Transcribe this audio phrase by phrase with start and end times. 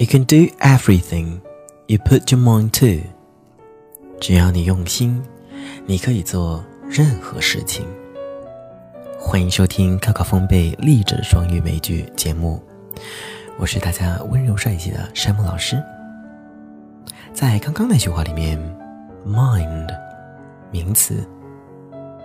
[0.00, 1.42] You can do everything
[1.86, 3.06] you put your mind to。
[4.18, 5.22] 只要你用心，
[5.84, 7.84] 你可以做任何事情。
[9.18, 12.62] 欢迎收听高考风贝励志双语美剧节目，
[13.58, 15.76] 我是大家温柔帅气的山姆老师。
[17.34, 18.58] 在刚刚那句话里面
[19.26, 19.94] ，mind
[20.70, 21.22] 名词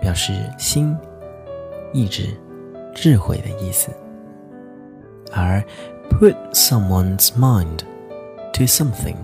[0.00, 0.96] 表示心、
[1.92, 2.34] 意志、
[2.94, 3.90] 智慧的意思，
[5.32, 5.62] 而
[6.10, 7.80] put someone's mind
[8.52, 9.16] to something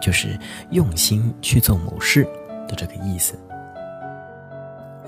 [0.00, 0.38] 就是
[0.70, 2.24] 用心去做某事
[2.68, 3.34] 的这个意思。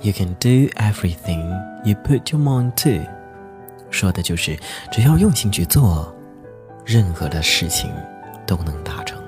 [0.02, 1.48] You can do everything
[1.84, 3.06] you put your mind to，
[3.90, 4.58] 说的就是
[4.90, 6.14] 只要用心去做，
[6.84, 7.92] 任何的事情
[8.46, 9.22] 都能达成。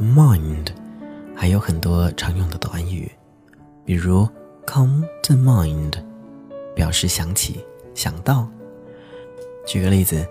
[0.00, 0.68] Mind
[1.36, 3.10] 还有很多常用的短语，
[3.84, 4.28] 比如
[4.66, 5.92] come to mind，
[6.74, 8.48] 表示想起、想到。
[9.66, 10.26] 举个例子，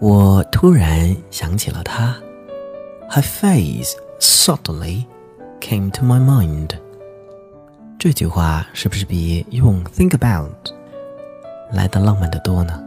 [0.00, 2.16] 我突然想起了他。
[3.10, 5.06] Her face suddenly
[5.60, 6.70] came to my mind。
[7.98, 10.72] 这句话是不是比用 think about
[11.72, 12.80] 来的浪漫的多呢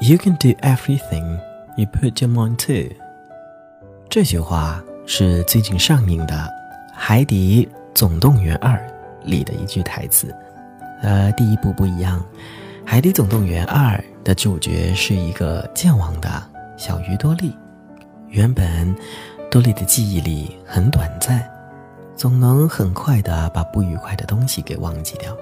[0.00, 1.38] ？You can do everything
[1.76, 2.94] you put your mind to。
[4.08, 6.34] 这句话是最近上映的
[6.94, 8.74] 《海底总动员二》
[9.24, 10.34] 里的一句台词。
[11.02, 12.18] 呃，第一部不一样，
[12.88, 16.40] 《海底总动员二》的主角是一个健忘的
[16.76, 17.52] 小鱼多利。
[18.28, 18.94] 原本，
[19.50, 21.44] 多利的记忆力很短暂，
[22.14, 25.36] 总能很快的把不愉快的东西给忘记掉。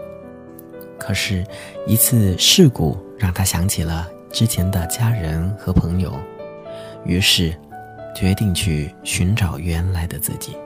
[0.98, 1.44] 可是，
[1.86, 6.14] 一次事故让他想起了之前的家人和朋友，
[7.04, 7.54] 于是
[8.16, 10.56] 决定去寻找原来的自己。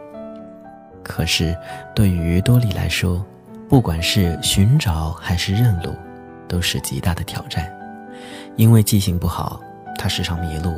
[1.02, 1.56] 可是，
[1.92, 3.26] 对于多利来说，
[3.68, 5.92] 不管是寻找还是认路，
[6.48, 7.70] 都是极大的挑战，
[8.56, 9.60] 因为记性不好，
[9.96, 10.74] 他时常迷路。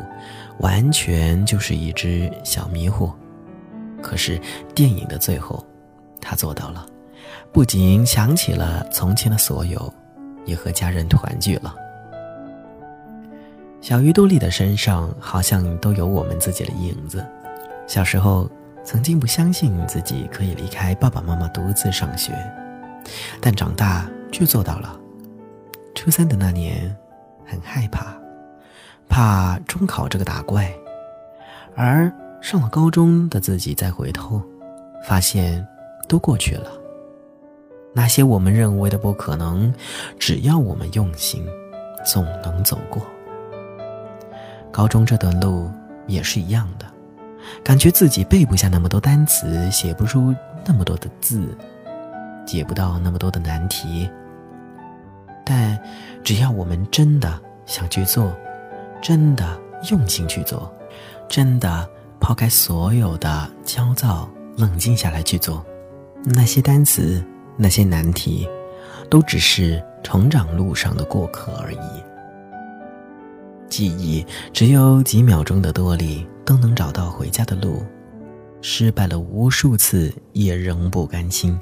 [0.59, 3.11] 完全就是一只小迷糊，
[4.03, 4.39] 可是
[4.75, 5.67] 电影的最后，
[6.21, 6.85] 他做到了，
[7.51, 9.91] 不仅想起了从前的所有，
[10.45, 11.75] 也和家人团聚了。
[13.81, 17.27] 小鱼多利的身上好像都有我们自己的影子。
[17.87, 18.47] 小时候
[18.85, 22.35] 曾经不相信自己可以离开爸爸妈妈独自上学，
[23.41, 25.00] 但长大却做到了。
[26.01, 26.97] 初三的那年，
[27.45, 28.17] 很害怕。
[29.07, 30.73] 怕中考这个打怪，
[31.77, 34.43] 而上了高中的自己再回头，
[35.07, 35.63] 发现
[36.09, 36.71] 都过去了。
[37.93, 39.71] 那些我们认为的不可能，
[40.19, 41.47] 只要我们用心，
[42.03, 43.03] 总能走过。
[44.73, 45.71] 高中这段路
[46.07, 46.87] 也是一样的，
[47.63, 50.35] 感觉自己背不下那么多单词，写不出
[50.65, 51.55] 那么多的字，
[52.47, 54.11] 解不到那么多的难题。
[56.23, 58.35] 只要我们真的想去做。
[59.03, 59.59] 真的
[59.91, 60.71] 用心去做，
[61.27, 61.89] 真的
[62.21, 65.65] 抛开所有的焦躁，冷静下来去做，
[66.23, 67.25] 那些单词，
[67.57, 68.47] 那些难题，
[69.09, 71.79] 都只是成长路上的过客而已。
[73.71, 77.83] 记忆只有几秒钟的多力都能找到回家的路，
[78.61, 81.59] 失败了无数次也仍不甘心，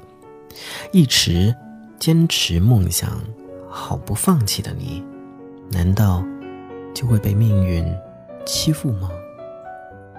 [0.91, 1.55] 一直
[1.97, 3.17] 坚持梦想，
[3.69, 5.03] 好不放弃的你，
[5.71, 6.23] 难道？
[6.91, 7.85] 就会被命运
[8.45, 9.11] 欺负吗？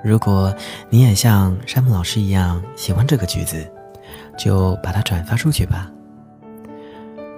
[0.02, 0.54] 如果
[0.88, 3.68] 你也像山姆老师一样喜欢这个句子，
[4.38, 5.90] 就把它转发出去吧。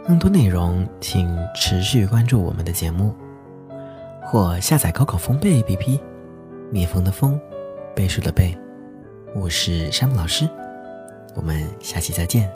[0.06, 3.14] 更多内容请持续关注我们的节目，
[4.22, 5.98] 或下载高考风贝 APP。
[6.70, 7.40] 蜜蜂的蜂，
[7.96, 8.56] 倍数的倍。
[9.34, 10.48] 我是山姆老师，
[11.34, 12.50] 我们下期再见。